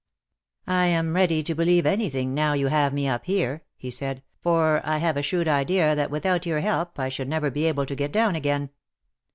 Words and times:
''I 0.67 0.87
am 0.87 1.15
ready 1.15 1.43
to 1.43 1.53
believe 1.53 1.85
anything 1.85 2.33
now 2.33 2.53
you 2.53 2.69
have 2.69 2.91
me 2.91 3.07
up 3.07 3.25
here/^ 3.27 3.61
he 3.77 3.91
said, 3.91 4.23
"for 4.41 4.81
I 4.83 4.97
have 4.97 5.15
a 5.15 5.21
shrewd 5.21 5.47
idea 5.47 5.93
that 5.93 6.09
without 6.09 6.47
your 6.47 6.61
help 6.61 6.97
I 6.99 7.07
should 7.07 7.29
never 7.29 7.51
be 7.51 7.65
able 7.65 7.85
to 7.85 7.93
get 7.95 8.11
down 8.11 8.35
again. 8.35 8.71